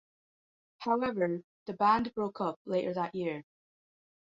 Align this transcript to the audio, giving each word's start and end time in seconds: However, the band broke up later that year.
However, 0.79 1.43
the 1.67 1.73
band 1.73 2.15
broke 2.15 2.41
up 2.41 2.59
later 2.65 2.91
that 2.95 3.13
year. 3.13 3.43